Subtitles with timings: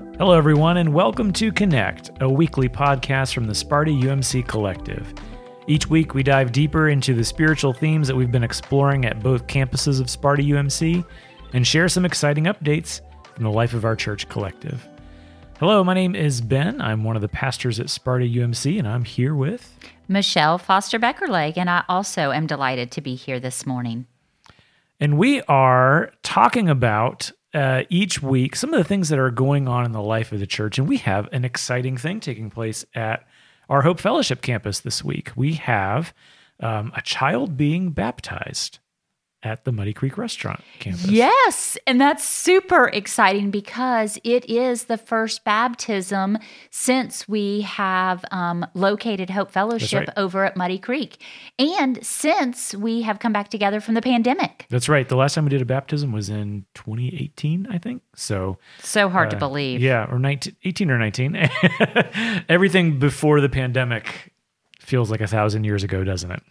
[0.00, 5.12] Hello, everyone, and welcome to Connect, a weekly podcast from the Sparta UMC Collective.
[5.66, 9.46] Each week, we dive deeper into the spiritual themes that we've been exploring at both
[9.46, 11.04] campuses of Sparta UMC
[11.52, 13.02] and share some exciting updates
[13.34, 14.88] from the life of our church collective.
[15.58, 16.80] Hello, my name is Ben.
[16.80, 21.58] I'm one of the pastors at Sparta UMC, and I'm here with Michelle Foster Beckerleg,
[21.58, 24.06] and I also am delighted to be here this morning.
[24.98, 29.68] And we are talking about uh, each week some of the things that are going
[29.68, 30.78] on in the life of the church.
[30.78, 33.26] And we have an exciting thing taking place at
[33.68, 35.30] our Hope Fellowship campus this week.
[35.36, 36.12] We have
[36.60, 38.78] um, a child being baptized
[39.42, 41.06] at the Muddy Creek Restaurant campus.
[41.06, 46.38] Yes, and that's super exciting because it is the first baptism
[46.70, 50.18] since we have um, located Hope Fellowship right.
[50.18, 51.22] over at Muddy Creek,
[51.58, 54.66] and since we have come back together from the pandemic.
[54.68, 55.08] That's right.
[55.08, 58.02] The last time we did a baptism was in 2018, I think.
[58.14, 59.80] So so hard uh, to believe.
[59.80, 61.50] Yeah, or 19, 18 or 19.
[62.48, 64.29] Everything before the pandemic
[64.90, 66.42] feels like a thousand years ago, doesn't it?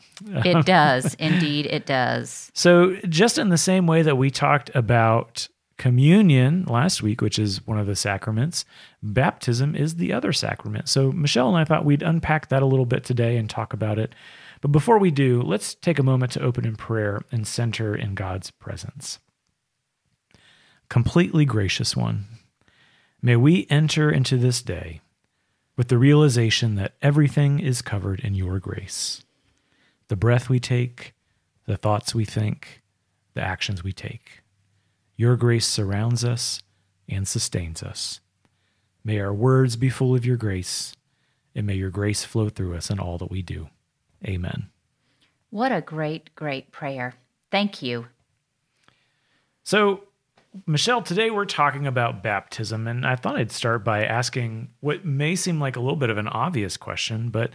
[0.46, 1.14] It does.
[1.16, 2.52] Indeed, it does.
[2.56, 7.66] So, just in the same way that we talked about communion last week, which is
[7.68, 8.66] one of the sacraments,
[9.04, 10.88] baptism is the other sacrament.
[10.88, 14.00] So, Michelle and I thought we'd unpack that a little bit today and talk about
[14.00, 14.16] it.
[14.62, 18.16] But before we do, let's take a moment to open in prayer and center in
[18.16, 19.20] God's presence.
[20.90, 22.26] Completely gracious one,
[23.22, 25.02] may we enter into this day
[25.80, 29.24] with the realization that everything is covered in your grace.
[30.10, 31.14] The breath we take,
[31.68, 32.82] the thoughts we think,
[33.34, 34.42] the actions we take.
[35.16, 36.62] Your grace surrounds us
[37.08, 38.20] and sustains us.
[39.06, 40.98] May our words be full of your grace,
[41.56, 43.70] and may your grace flow through us in all that we do.
[44.26, 44.68] Amen.
[45.50, 47.14] What a great, great prayer.
[47.52, 48.08] Thank you.
[49.64, 50.04] So,
[50.66, 55.36] Michelle, today we're talking about baptism, and I thought I'd start by asking what may
[55.36, 57.52] seem like a little bit of an obvious question, but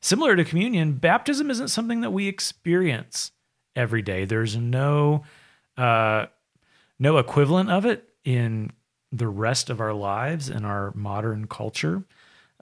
[0.00, 3.32] similar to communion, baptism isn't something that we experience
[3.76, 4.24] every day.
[4.24, 5.24] There's no
[5.76, 6.26] uh,
[6.98, 8.72] no equivalent of it in
[9.12, 12.04] the rest of our lives in our modern culture.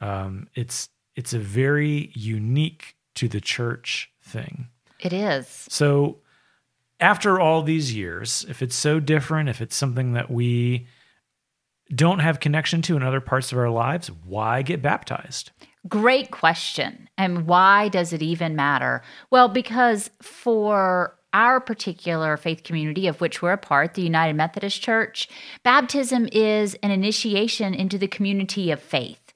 [0.00, 4.68] Um, it's it's a very unique to the church thing.
[5.00, 5.66] It is.
[5.68, 6.18] So
[7.00, 10.86] after all these years, if it's so different, if it's something that we
[11.94, 15.52] don't have connection to in other parts of our lives, why get baptized?
[15.88, 17.08] Great question.
[17.16, 19.02] And why does it even matter?
[19.30, 24.80] Well, because for our particular faith community of which we're a part, the United Methodist
[24.80, 25.28] Church,
[25.62, 29.34] baptism is an initiation into the community of faith.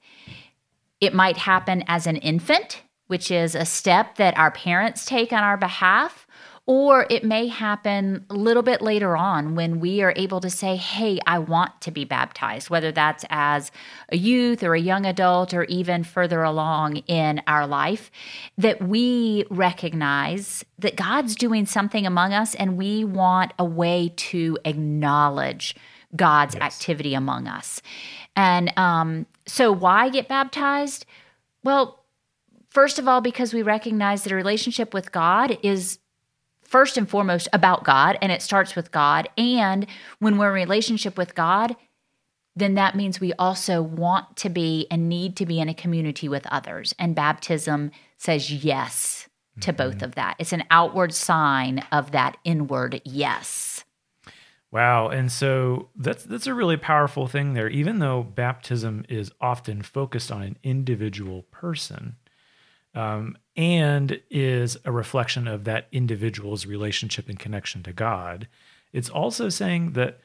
[0.99, 5.43] It might happen as an infant, which is a step that our parents take on
[5.43, 6.27] our behalf,
[6.67, 10.75] or it may happen a little bit later on when we are able to say,
[10.75, 13.71] Hey, I want to be baptized, whether that's as
[14.09, 18.11] a youth or a young adult or even further along in our life,
[18.57, 24.57] that we recognize that God's doing something among us and we want a way to
[24.63, 25.75] acknowledge
[26.15, 26.63] God's Yes.
[26.63, 27.81] activity among us.
[28.35, 31.05] And um, so, why get baptized?
[31.63, 32.03] Well,
[32.69, 35.99] first of all, because we recognize that a relationship with God is
[36.71, 39.27] first and foremost about God and it starts with God.
[39.37, 39.85] And
[40.19, 41.75] when we're in relationship with God,
[42.55, 46.29] then that means we also want to be and need to be in a community
[46.29, 46.95] with others.
[46.97, 49.27] And baptism says yes
[49.59, 49.77] to mm-hmm.
[49.77, 50.37] both of that.
[50.39, 53.83] It's an outward sign of that inward yes.
[54.71, 55.09] Wow.
[55.09, 57.67] And so that's that's a really powerful thing there.
[57.67, 62.15] Even though baptism is often focused on an individual person,
[62.93, 68.47] um, and is a reflection of that individual's relationship and connection to God,
[68.93, 70.19] it's also saying that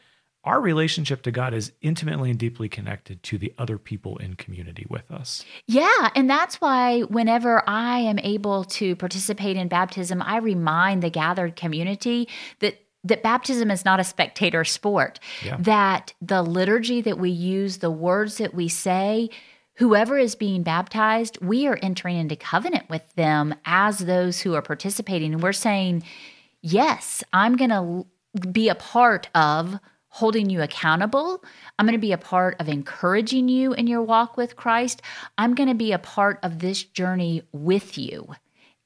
[0.47, 4.87] our relationship to God is intimately and deeply connected to the other people in community
[4.89, 5.45] with us.
[5.67, 11.11] Yeah, and that's why whenever I am able to participate in baptism, I remind the
[11.11, 12.29] gathered community
[12.61, 15.21] that that baptism is not a spectator sport.
[15.45, 15.57] Yeah.
[15.61, 19.31] That the liturgy that we use, the words that we say,
[19.77, 24.63] whoever is being baptized, we are entering into covenant with them as those who are
[24.63, 26.03] participating and we're saying,
[26.63, 28.07] "Yes, I'm going to
[28.51, 29.79] be a part of
[30.17, 31.45] holding you accountable.
[31.79, 35.03] I'm going to be a part of encouraging you in your walk with Christ.
[35.37, 38.35] I'm going to be a part of this journey with you.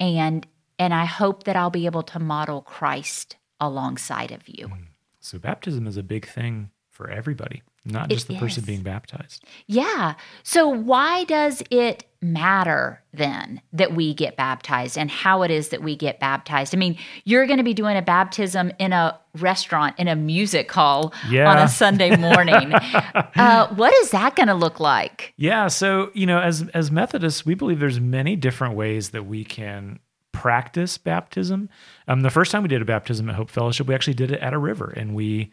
[0.01, 0.47] And
[0.79, 4.73] and I hope that I'll be able to model Christ alongside of you.
[5.21, 6.71] So baptism is a big thing
[7.01, 9.43] for everybody, not just the person being baptized.
[9.67, 10.17] Yeah.
[10.43, 15.83] So, why does it matter then that we get baptized and how it is that
[15.83, 16.75] we get baptized?
[16.75, 20.71] I mean, you're going to be doing a baptism in a restaurant, in a music
[20.71, 22.75] hall on a Sunday morning.
[22.75, 25.33] uh, what is that going to look like?
[25.39, 29.43] Yeah, so you know, as as Methodists, we believe there's many different ways that we
[29.43, 30.01] can
[30.33, 31.71] practice baptism.
[32.09, 34.41] Um, the first time we did a baptism at Hope Fellowship, we actually did it
[34.41, 35.51] at a river, and we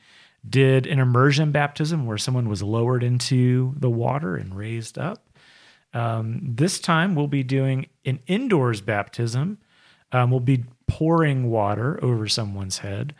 [0.47, 5.27] did an immersion baptism where someone was lowered into the water and raised up.
[5.93, 9.57] Um, this time we'll be doing an indoors baptism.
[10.11, 13.13] Um, we'll be pouring water over someone's head.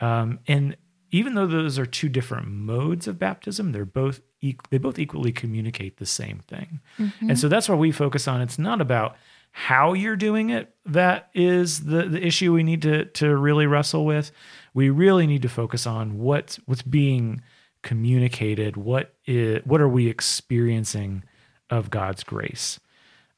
[0.00, 0.76] Um, and
[1.10, 5.32] even though those are two different modes of baptism, they're both eq- they both equally
[5.32, 6.80] communicate the same thing.
[7.20, 8.42] And so that's what we focus on.
[8.42, 9.16] It's not about
[9.56, 14.04] how you're doing it that is the, the issue we need to to really wrestle
[14.04, 14.32] with.
[14.74, 17.40] We really need to focus on what what's being
[17.82, 18.76] communicated.
[18.76, 21.22] What is what are we experiencing
[21.70, 22.80] of God's grace?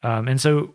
[0.02, 0.74] Um, and so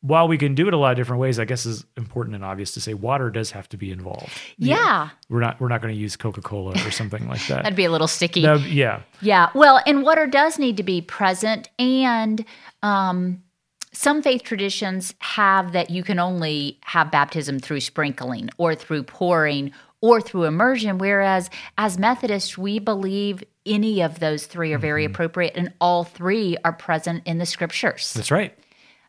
[0.00, 2.44] while we can do it a lot of different ways, I guess is important and
[2.44, 4.32] obvious to say water does have to be involved.
[4.58, 5.10] Yeah.
[5.28, 7.62] We're not we're not going to use Coca-Cola or something like that.
[7.62, 8.42] That'd be a little sticky.
[8.42, 9.02] That- yeah.
[9.20, 9.50] Yeah.
[9.54, 11.70] Well, and water does need to be present.
[11.78, 12.44] And
[12.82, 13.44] um,
[13.92, 19.72] some faith traditions have that you can only have baptism through sprinkling or through pouring
[20.00, 20.98] or through immersion.
[20.98, 26.56] Whereas as Methodists, we believe any of those three are very appropriate and all three
[26.64, 28.12] are present in the scriptures.
[28.14, 28.56] That's right.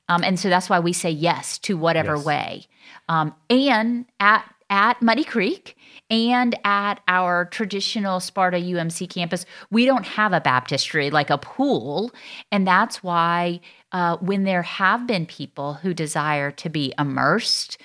[0.10, 2.26] Um, and so that's why we say yes to whatever Yes.
[2.26, 2.68] way.
[3.10, 4.44] Um, and at
[4.74, 5.78] at Muddy Creek
[6.10, 12.12] and at our traditional Sparta UMC campus, we don't have a baptistry like a pool,
[12.52, 13.62] and that's why
[13.92, 17.78] uh, when there have been people who desire to be immersed,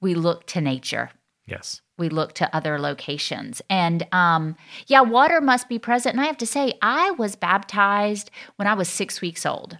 [0.00, 1.10] we look to nature
[1.44, 1.82] Yes.
[1.98, 3.60] we look to other locations.
[3.68, 4.54] And um,
[4.86, 6.14] yeah, water must be present.
[6.14, 9.78] And I have to say, I was baptized when I was six weeks old.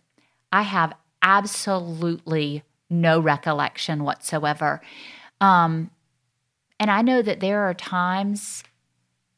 [0.51, 0.93] I have
[1.23, 4.81] absolutely no recollection whatsoever.
[5.41, 5.91] Um,
[6.83, 8.65] and I know that there are times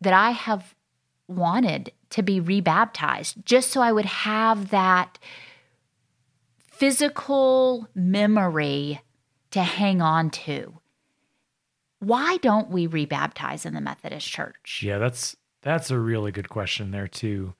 [0.00, 0.74] that I have
[1.28, 5.18] wanted to be rebaptized just so I would have that
[6.66, 9.02] physical memory
[9.50, 10.78] to hang on to
[11.98, 14.82] why don't we rebaptize in the Methodist Church?
[14.82, 17.52] Yeah, that's that's a really good question there too.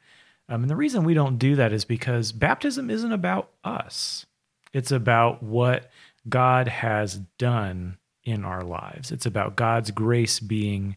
[0.49, 4.25] Um, and the reason we don't do that is because baptism isn't about us.
[4.73, 5.91] It's about what
[6.27, 9.11] God has done in our lives.
[9.11, 10.97] It's about God's grace being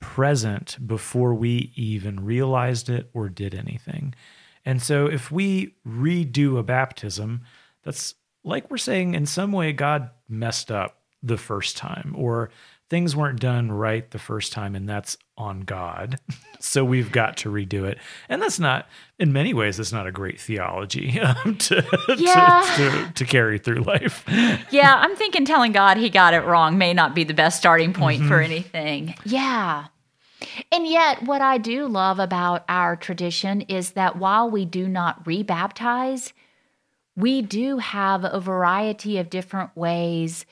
[0.00, 4.14] present before we even realized it or did anything.
[4.64, 7.42] And so if we redo a baptism,
[7.82, 12.50] that's like we're saying in some way God messed up the first time or
[12.92, 16.20] things weren't done right the first time and that's on God.
[16.60, 17.96] so we've got to redo it.
[18.28, 18.86] And that's not
[19.18, 22.62] in many ways that's not a great theology um, to, to- Yeah.
[22.76, 24.22] to, to carry through life.
[24.70, 27.94] yeah, I'm thinking telling God he got it wrong may not be the best starting
[27.94, 29.14] point for anything.
[29.24, 29.86] Yeah.
[30.70, 35.24] And yet, what I do love about our tradition is that while we do not
[35.24, 36.34] rebaptize,
[37.16, 40.44] we do have a variety of different ways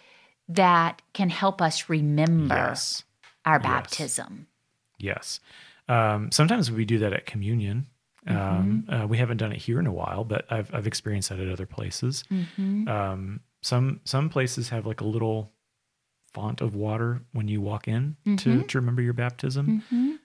[0.54, 3.04] that can help us remember Yes.
[3.44, 4.46] our baptism.
[4.98, 5.40] Yes.
[5.88, 7.86] Um, sometimes we do that at communion.
[8.26, 11.40] Um, uh, we haven't done it here in a while, but I've I've experienced that
[11.40, 12.22] at other places.
[12.86, 15.52] Um, some some places have like a little
[16.34, 19.82] font of water when you walk in to to remember your baptism.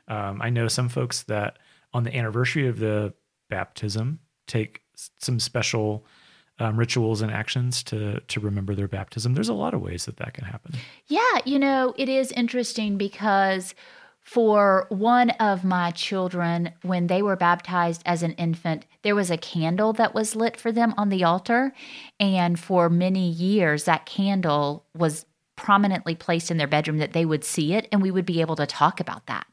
[0.07, 1.57] Um, I know some folks that
[1.93, 3.13] on the anniversary of the
[3.49, 4.81] baptism take
[5.19, 6.05] some special
[6.59, 9.33] um, rituals and actions to to remember their baptism.
[9.33, 10.75] There's a lot of ways that that can happen.
[11.07, 13.75] Yeah, you know, it is interesting because
[14.25, 19.37] for one of my children, when they were baptized as an infant, there was a
[19.37, 21.73] candle that was lit for them on the altar.
[22.19, 27.43] And for many years, that candle was prominently placed in their bedroom that they would
[27.43, 29.45] see it and we would be able to talk about that.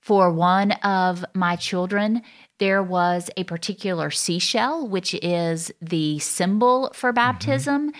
[0.00, 2.22] For one of my children,
[2.58, 7.92] there was a particular seashell, which is the symbol for baptism.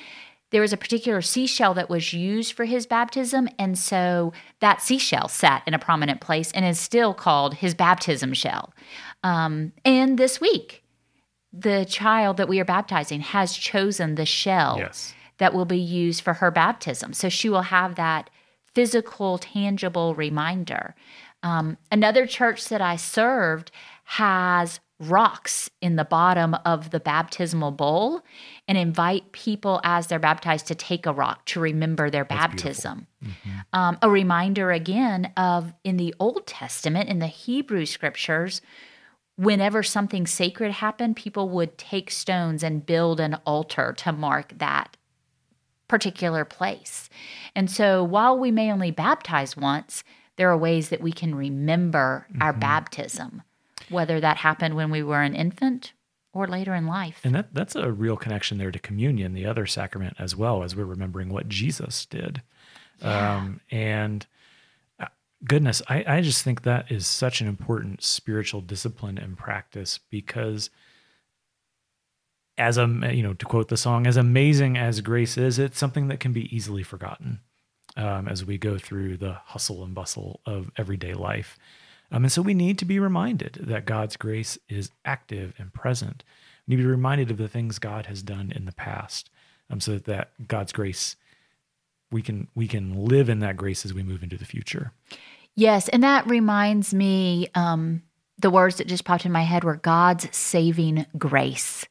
[0.50, 3.48] There was a particular seashell that was used for his baptism.
[3.58, 8.32] And so that seashell sat in a prominent place and is still called his baptism
[8.32, 8.72] shell.
[9.22, 10.82] Um, and this week,
[11.52, 15.14] the child that we are baptizing has chosen the shell Yes.
[15.38, 17.12] that will be used for her baptism.
[17.12, 18.30] So she will have that
[18.74, 20.94] physical, tangible reminder.
[21.42, 23.70] Um, another church that I served
[24.04, 28.20] has rocks in the bottom of the baptismal bowl
[28.68, 33.06] and invite people as they're baptized to take a rock to remember their baptism.
[33.72, 38.60] Um, a reminder again of in the Old Testament, in the Hebrew scriptures,
[39.36, 44.98] whenever something sacred happened, people would take stones and build an altar to mark that
[45.88, 47.08] particular place.
[47.56, 50.04] And so while we may only baptize once,
[50.40, 53.42] there are ways that we can remember our baptism,
[53.90, 55.92] whether that happened when we were an infant
[56.32, 57.20] or later in life.
[57.24, 60.74] And that that's a real connection there to communion, the other sacrament, as well as
[60.74, 62.40] we're remembering what Jesus did.
[63.02, 64.26] Um, and
[64.98, 65.08] uh,
[65.44, 70.70] goodness, I, I just think that is such an important spiritual discipline and practice because
[72.56, 76.08] as a you know to quote the song as amazing as grace is it's something
[76.08, 77.40] that can be easily forgotten
[77.96, 81.58] um, as we go through the hustle and bustle of everyday life
[82.12, 86.24] um, and so we need to be reminded that god's grace is active and present
[86.66, 89.30] we need to be reminded of the things god has done in the past
[89.70, 91.16] um, so that god's grace
[92.10, 94.92] we can we can live in that grace as we move into the future
[95.56, 98.02] Yes, and that reminds me um,
[98.38, 101.86] the words that just popped in my head were God's saving grace.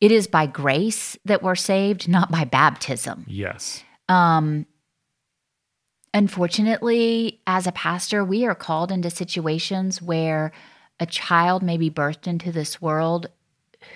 [0.00, 3.24] It is by grace that we're saved, not by baptism.
[3.28, 4.66] yes Um,
[6.14, 10.52] unfortunately, as a pastor, we are called into situations where
[11.00, 13.28] a child may be birthed into this world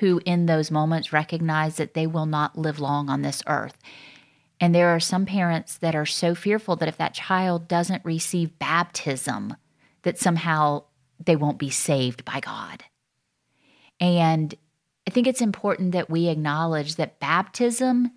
[0.00, 3.78] who, in those moments, recognize that they will not live long on this earth.
[4.60, 8.58] And there are some parents that are so fearful that if that child doesn't receive
[8.58, 9.54] baptism,
[10.02, 10.84] that somehow
[11.24, 12.84] they won't be saved by God.
[14.00, 14.54] And
[15.06, 18.10] I think it's important that we acknowledge that baptism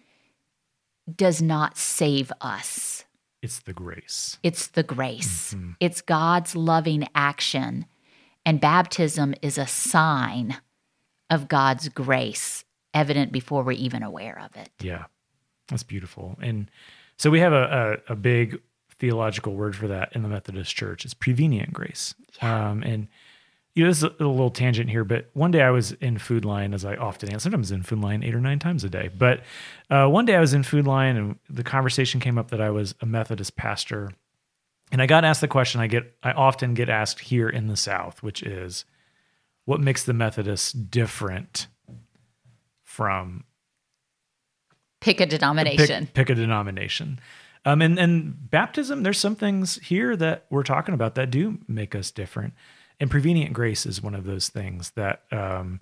[1.13, 2.98] does not save us.
[3.41, 5.55] It's the grace It's the grace.
[5.79, 7.85] It's God's loving action.
[8.45, 10.57] And baptism is a sign
[11.29, 14.69] of God's grace, evident before we're even aware of it.
[14.81, 15.05] Yeah,
[15.67, 16.37] that's beautiful.
[16.41, 16.71] And
[17.17, 18.61] so we have a, a, a big
[18.97, 21.05] theological word for that in the Methodist Church.
[21.05, 22.15] It's prevenient grace.
[22.41, 23.07] Um, and
[23.79, 26.43] you know, this is a, little tangent here, but one day I was in Food
[26.43, 27.39] Lion, as I often am.
[27.39, 29.09] Sometimes in Food Lion eight or nine times a day.
[29.17, 29.39] But
[29.89, 32.71] uh, one day I was in Food Lion, and the conversation came up that I
[32.71, 34.11] was a Methodist pastor,
[34.91, 37.77] and I got asked the question I get I often get asked here in the
[37.77, 38.83] South, which is,
[39.63, 41.67] what makes the Methodists different
[42.83, 43.45] from
[44.99, 46.07] Pick a denomination.
[46.07, 47.21] Pick, pick a denomination.
[47.63, 51.95] Um, and and baptism, there's some things here that we're talking about that do make
[51.95, 52.53] us different.
[52.99, 55.79] And prevenient grace is one of those things that um,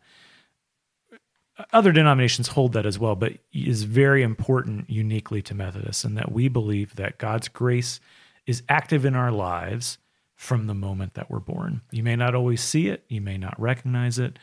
[1.74, 6.31] other denominations hold that as well, but is very important uniquely to Methodists, and that
[6.31, 8.00] we believe that God's grace
[8.45, 9.97] is active in our lives
[10.36, 11.81] from the moment that we're born.
[11.91, 14.38] You may not always see it, you may not recognize it,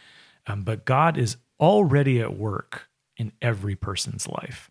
[0.46, 4.70] um, but God is already at work in every person's life.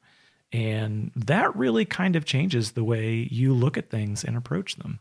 [0.52, 5.00] And that really kind of changes the way you look at things and approach them.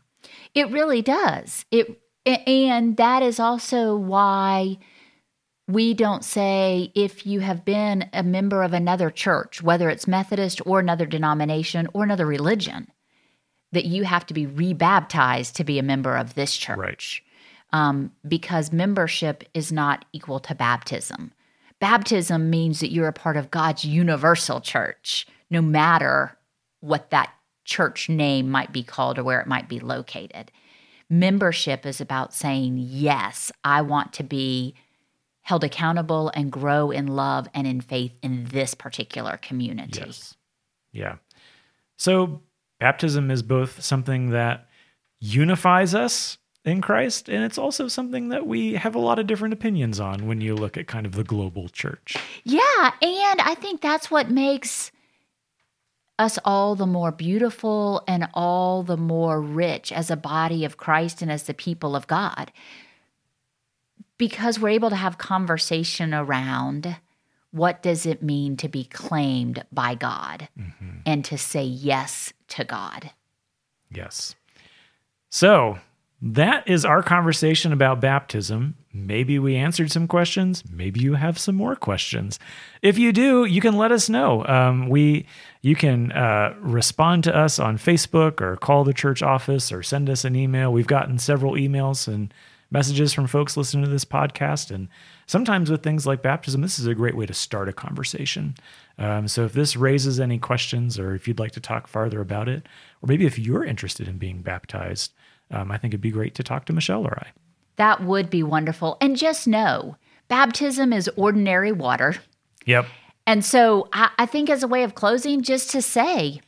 [0.55, 1.65] It really does.
[1.69, 4.77] It and that is also why
[5.67, 10.61] we don't say if you have been a member of another church, whether it's Methodist
[10.65, 12.91] or another denomination or another religion,
[13.71, 17.23] that you have to be rebaptized to be a member of this church.
[17.71, 21.31] Um, because membership is not equal to baptism.
[21.79, 26.37] Baptism means that you're a part of God's universal church, no matter
[26.81, 27.33] what that
[27.65, 30.51] church name might be called or where it might be located.
[31.19, 34.73] Membership is about saying, Yes, I want to be
[35.41, 40.01] held accountable and grow in love and in faith in this particular community.
[40.05, 40.35] Yes.
[40.91, 41.15] Yeah.
[41.97, 42.41] So
[42.79, 44.67] baptism is both something that
[45.19, 49.53] unifies us in Christ, and it's also something that we have a lot of different
[49.53, 52.15] opinions on when you look at kind of the global church.
[52.43, 54.91] Yeah, and I think that's what makes
[56.19, 61.21] us all the more beautiful and all the more rich as a body of Christ
[61.21, 62.51] and as the people of God.
[64.17, 66.97] Because we're able to have conversation around
[67.51, 70.97] what does it mean to be claimed by God mm-hmm.
[71.05, 73.11] and to say yes to God.
[73.91, 74.35] Yes.
[75.29, 75.77] So
[76.25, 78.75] that is our conversation about baptism.
[78.93, 80.63] Maybe we answered some questions.
[80.71, 82.39] Maybe you have some more questions.
[82.81, 84.45] If you do, you can let us know.
[84.45, 85.25] Um, we
[85.61, 90.09] you can uh, respond to us on Facebook or call the church office or send
[90.09, 90.71] us an email.
[90.71, 92.33] We've gotten several emails and
[92.71, 94.87] messages from folks listening to this podcast, and
[95.27, 98.55] sometimes with things like baptism, this is a great way to start a conversation.
[98.97, 102.47] Um, so if this raises any questions, or if you'd like to talk farther about
[102.47, 102.65] it,
[103.01, 105.11] or maybe if you're interested in being baptized,
[105.53, 107.31] um, I think it'd be great to talk to Michelle or I.
[107.77, 108.97] That would be wonderful.
[108.99, 112.15] And just know baptism is ordinary water.
[112.65, 112.87] Yep.
[113.25, 116.41] And so I, I think, as a way of closing, just to say,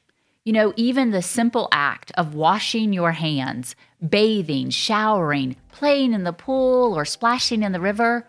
[0.43, 3.75] you know, even the simple act of washing your hands,
[4.07, 8.27] bathing, showering, playing in the pool, or splashing in the river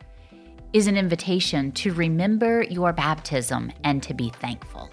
[0.72, 4.90] is an invitation to remember your baptism and to be thankful.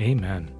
[0.00, 0.50] Amen.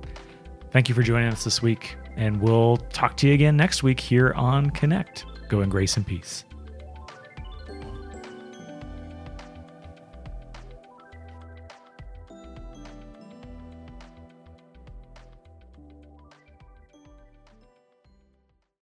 [0.70, 3.98] Thank you for joining us this week, and we'll talk to you again next week
[4.00, 5.24] here on Connect.
[5.48, 6.44] Go in grace and peace.